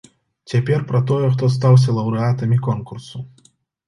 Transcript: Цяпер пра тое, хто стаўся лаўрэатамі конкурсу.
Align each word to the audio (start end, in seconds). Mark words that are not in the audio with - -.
Цяпер 0.51 0.79
пра 0.91 1.01
тое, 1.11 1.27
хто 1.35 1.49
стаўся 1.55 1.89
лаўрэатамі 1.97 2.57
конкурсу. 2.69 3.23